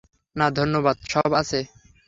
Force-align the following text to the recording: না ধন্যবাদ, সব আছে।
না 0.35 0.47
ধন্যবাদ, 0.51 0.97
সব 1.11 1.29
আছে। 1.41 1.59